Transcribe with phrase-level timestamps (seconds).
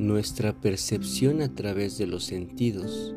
[0.00, 3.14] Nuestra percepción a través de los sentidos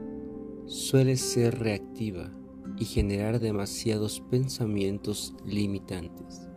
[0.65, 2.29] suele ser reactiva
[2.77, 6.49] y generar demasiados pensamientos limitantes.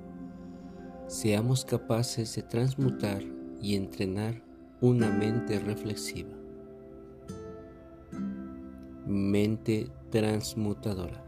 [1.06, 3.22] Seamos capaces de transmutar
[3.62, 4.44] y entrenar
[4.80, 6.36] una mente reflexiva.
[9.06, 11.24] Mente transmutadora.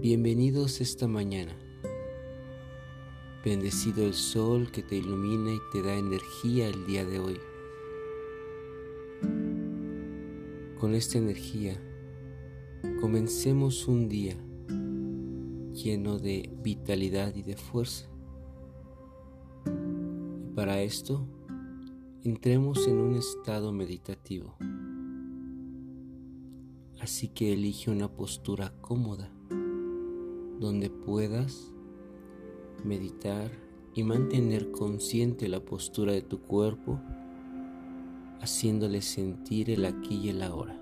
[0.00, 1.69] Bienvenidos esta mañana.
[3.42, 7.40] Bendecido el sol que te ilumina y te da energía el día de hoy.
[10.78, 11.80] Con esta energía,
[13.00, 14.36] comencemos un día
[15.72, 18.10] lleno de vitalidad y de fuerza.
[20.44, 21.26] Y para esto,
[22.22, 24.54] entremos en un estado meditativo.
[27.00, 29.32] Así que elige una postura cómoda
[30.58, 31.72] donde puedas
[32.84, 33.50] meditar
[33.94, 37.00] y mantener consciente la postura de tu cuerpo,
[38.40, 40.80] haciéndole sentir el aquí y el ahora.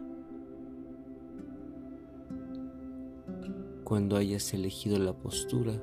[3.84, 5.82] Cuando hayas elegido la postura,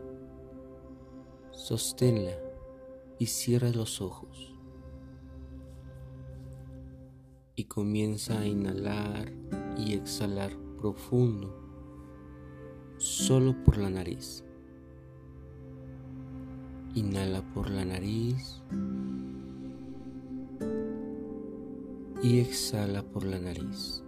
[1.52, 2.38] sosténla
[3.18, 4.54] y cierra los ojos.
[7.56, 9.34] Y comienza a inhalar
[9.78, 11.58] y exhalar profundo,
[12.98, 14.45] solo por la nariz.
[16.96, 18.64] Inhala por la nariz.
[22.24, 24.02] Y exhala por la nariz.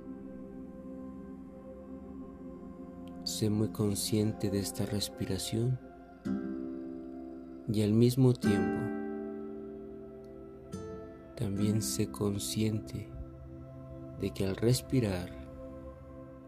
[3.26, 5.78] Sé muy consciente de esta respiración.
[7.74, 8.80] Y al mismo tiempo
[11.36, 13.10] también sé consciente
[14.22, 15.30] de que al respirar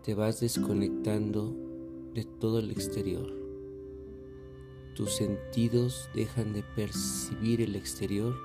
[0.04, 1.54] te vas desconectando
[2.14, 3.39] de todo el exterior
[5.00, 8.36] tus sentidos dejan de percibir el exterior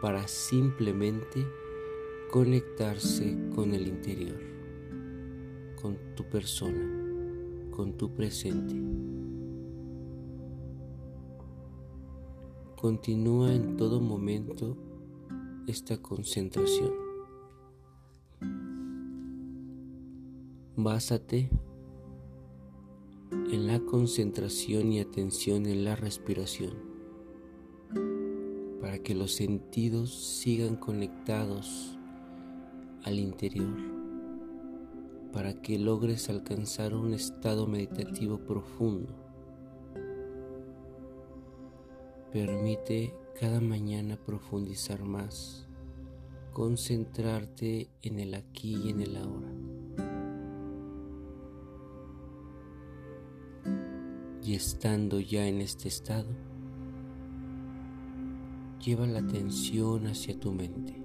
[0.00, 1.44] para simplemente
[2.30, 4.40] conectarse con el interior,
[5.82, 6.78] con tu persona,
[7.72, 8.72] con tu presente.
[12.76, 14.76] Continúa en todo momento
[15.66, 16.92] esta concentración.
[20.76, 21.50] Básate
[23.50, 26.74] en la concentración y atención en la respiración,
[28.80, 31.98] para que los sentidos sigan conectados
[33.04, 33.74] al interior,
[35.32, 39.14] para que logres alcanzar un estado meditativo profundo.
[42.30, 45.66] Permite cada mañana profundizar más,
[46.52, 49.57] concentrarte en el aquí y en el ahora.
[54.48, 56.30] Y estando ya en este estado,
[58.82, 61.04] lleva la atención hacia tu mente,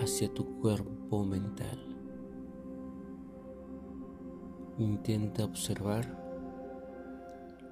[0.00, 1.76] hacia tu cuerpo mental.
[4.78, 6.06] Intenta observar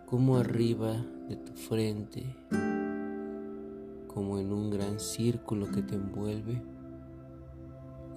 [0.07, 0.97] cómo arriba
[1.29, 2.35] de tu frente,
[4.09, 6.61] como en un gran círculo que te envuelve,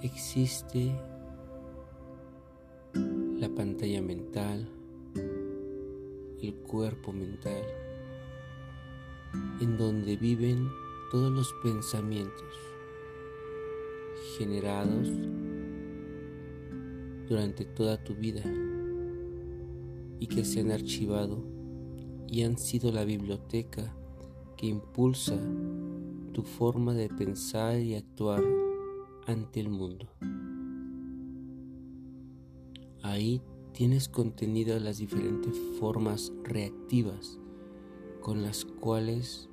[0.01, 0.99] existe
[3.37, 4.67] la pantalla mental
[6.47, 7.63] el cuerpo mental,
[9.61, 10.69] en donde viven
[11.11, 12.53] todos los pensamientos
[14.37, 15.07] generados
[17.27, 18.43] durante toda tu vida
[20.19, 21.43] y que se han archivado
[22.27, 23.95] y han sido la biblioteca
[24.57, 25.37] que impulsa
[26.33, 28.43] tu forma de pensar y actuar
[29.25, 30.07] ante el mundo.
[33.01, 33.41] Ahí
[33.75, 37.37] tienes contenido las diferentes formas reactivas
[38.21, 39.49] con las cuales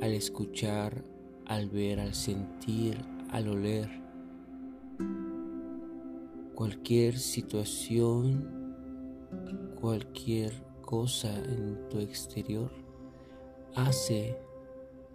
[0.00, 1.04] al escuchar,
[1.44, 2.96] al ver, al sentir,
[3.28, 3.90] al oler,
[6.54, 8.74] cualquier situación,
[9.78, 12.72] cualquier cosa en tu exterior
[13.74, 14.38] hace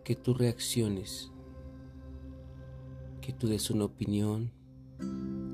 [0.03, 1.31] que tú reacciones,
[3.19, 4.51] que tú des una opinión,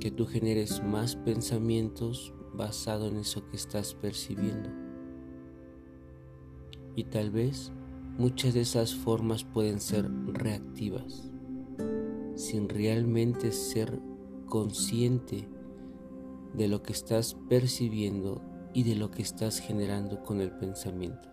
[0.02, 4.70] que tú generes más pensamientos basado en eso que estás percibiendo.
[6.96, 7.72] Y tal vez
[8.18, 11.32] muchas de esas formas pueden ser reactivas,
[12.36, 14.00] sin realmente ser
[14.48, 15.48] consciente
[16.54, 18.42] de lo que estás percibiendo
[18.74, 21.30] y de lo que estás generando con el pensamiento.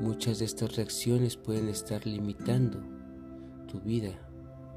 [0.00, 2.78] Muchas de estas reacciones pueden estar limitando
[3.66, 4.12] tu vida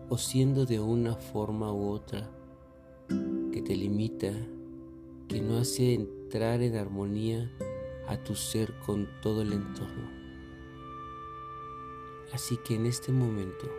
[0.10, 2.32] o siendo de una forma u otra
[3.52, 4.32] que te limita,
[5.28, 7.52] que no hace entrar en armonía
[8.08, 10.10] a tu ser con todo el entorno.
[12.34, 13.70] Así que en este momento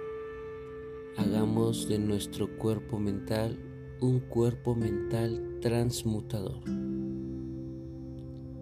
[1.16, 3.58] hagamos de nuestro cuerpo mental
[4.00, 6.62] un cuerpo mental transmutador,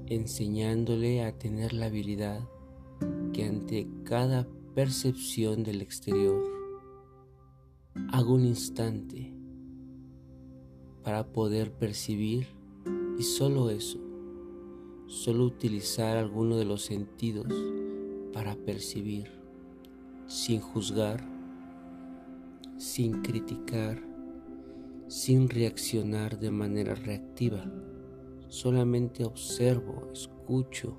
[0.07, 2.41] enseñándole a tener la habilidad
[3.33, 6.43] que ante cada percepción del exterior
[8.13, 9.36] haga un instante
[11.07, 12.49] para poder percibir
[13.17, 14.01] y solo eso,
[15.07, 17.47] solo utilizar alguno de los sentidos
[18.33, 19.31] para percibir,
[20.27, 21.25] sin juzgar,
[22.77, 24.03] sin criticar,
[25.07, 27.65] sin reaccionar de manera reactiva.
[28.49, 30.99] Solamente observo, escucho,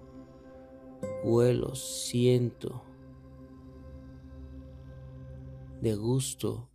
[1.26, 2.82] huelo, siento,
[5.82, 6.70] de gusto,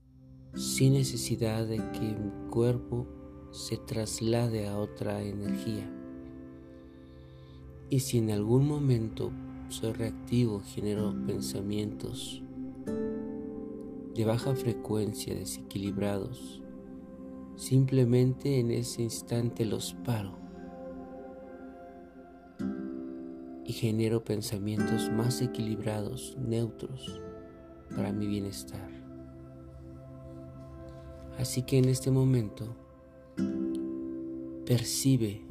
[0.54, 3.21] sin necesidad de que mi cuerpo
[3.52, 5.88] se traslade a otra energía.
[7.90, 9.30] Y si en algún momento
[9.68, 12.42] soy reactivo, genero pensamientos
[14.14, 16.62] de baja frecuencia, desequilibrados,
[17.56, 20.38] simplemente en ese instante los paro
[23.64, 27.20] y genero pensamientos más equilibrados, neutros,
[27.94, 28.90] para mi bienestar.
[31.38, 32.76] Así que en este momento
[34.66, 35.42] percibe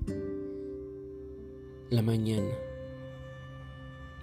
[1.90, 2.54] la mañana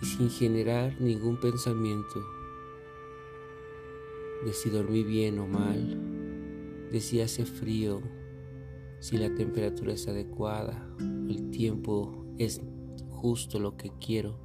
[0.03, 2.25] y sin generar ningún pensamiento
[4.45, 8.01] de si dormí bien o mal, de si hace frío,
[9.01, 10.89] si la temperatura es adecuada,
[11.29, 12.61] el tiempo es
[13.11, 14.39] justo lo que quiero.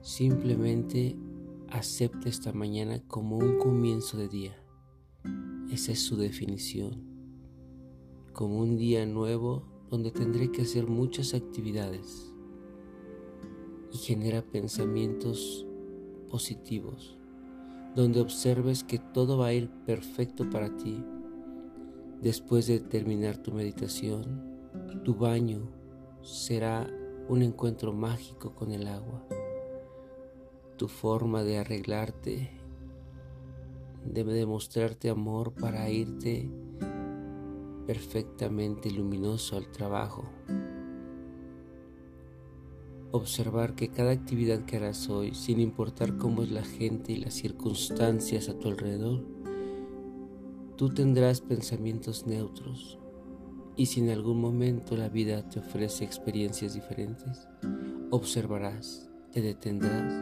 [0.00, 1.16] Simplemente
[1.68, 4.62] acepta esta mañana como un comienzo de día.
[5.70, 7.11] Esa es su definición
[8.32, 12.32] como un día nuevo donde tendré que hacer muchas actividades
[13.92, 15.66] y genera pensamientos
[16.30, 17.18] positivos,
[17.94, 21.04] donde observes que todo va a ir perfecto para ti.
[22.22, 24.42] Después de terminar tu meditación,
[25.04, 25.68] tu baño
[26.22, 26.88] será
[27.28, 29.26] un encuentro mágico con el agua.
[30.78, 32.50] Tu forma de arreglarte,
[34.06, 36.48] de demostrarte amor para irte
[37.86, 40.24] perfectamente luminoso al trabajo.
[43.10, 47.34] Observar que cada actividad que harás hoy, sin importar cómo es la gente y las
[47.34, 49.22] circunstancias a tu alrededor,
[50.76, 52.98] tú tendrás pensamientos neutros.
[53.76, 57.48] Y si en algún momento la vida te ofrece experiencias diferentes,
[58.10, 60.14] observarás, te detendrás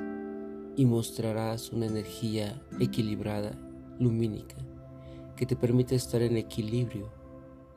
[0.77, 3.59] y mostrarás una energía equilibrada,
[3.99, 4.57] lumínica,
[5.37, 7.20] que te permite estar en equilibrio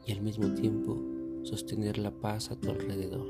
[0.06, 1.02] y al mismo tiempo
[1.44, 3.28] sostener la paz a tu alrededor.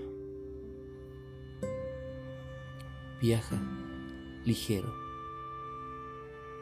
[3.22, 3.62] Viaja
[4.46, 4.94] ligero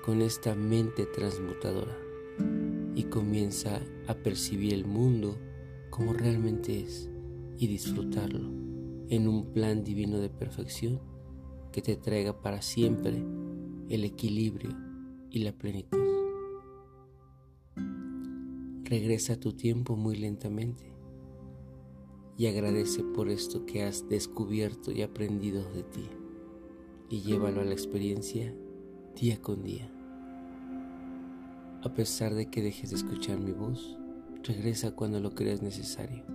[0.05, 1.97] con esta mente transmutadora
[2.95, 5.37] y comienza a percibir el mundo
[5.89, 7.09] como realmente es
[7.57, 8.49] y disfrutarlo
[9.09, 10.99] en un plan divino de perfección
[11.71, 13.23] que te traiga para siempre
[13.89, 14.71] el equilibrio
[15.29, 16.00] y la plenitud.
[18.91, 20.83] Regresa a tu tiempo muy lentamente
[22.37, 26.09] y agradece por esto que has descubierto y aprendido de ti
[27.09, 28.53] y llévalo a la experiencia
[29.15, 29.89] día con día.
[31.85, 33.97] A pesar de que dejes de escuchar mi voz,
[34.43, 36.25] regresa cuando lo creas necesario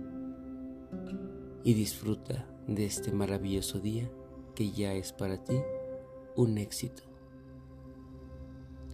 [1.63, 4.09] y disfruta de este maravilloso día
[4.55, 5.59] que ya es para ti
[6.35, 7.03] un éxito.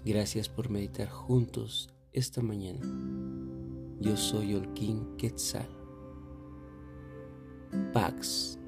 [0.04, 3.43] Gracias por meditar juntos esta mañana.
[4.00, 5.68] Yo soy Olquín Quetzal.
[7.94, 8.60] Pax.